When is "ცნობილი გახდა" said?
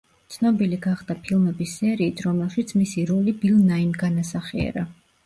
0.35-1.15